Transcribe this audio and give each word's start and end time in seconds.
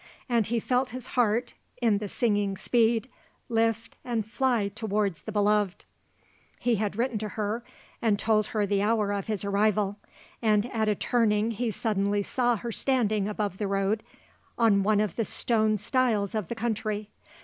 And 0.27 0.47
he 0.47 0.59
felt 0.59 0.89
his 0.89 1.05
heart, 1.09 1.53
in 1.79 1.99
the 1.99 2.09
singing 2.09 2.57
speed, 2.57 3.07
lift 3.49 3.97
and 4.03 4.25
fly 4.25 4.69
towards 4.69 5.21
the 5.21 5.31
beloved. 5.31 5.85
He 6.57 6.77
had 6.77 6.95
written 6.95 7.19
to 7.19 7.29
her 7.29 7.63
and 8.01 8.17
told 8.17 8.47
her 8.47 8.65
the 8.65 8.81
hour 8.81 9.11
of 9.13 9.27
his 9.27 9.45
arrival, 9.45 9.97
and 10.41 10.65
at 10.73 10.89
a 10.89 10.95
turning 10.95 11.51
he 11.51 11.69
suddenly 11.69 12.23
saw 12.23 12.55
her 12.55 12.71
standing 12.71 13.27
above 13.27 13.59
the 13.59 13.67
road 13.67 14.01
on 14.57 14.81
one 14.81 15.01
of 15.01 15.17
the 15.17 15.23
stone 15.23 15.77
stiles 15.77 16.33
of 16.33 16.49
the 16.49 16.55
country. 16.55 17.11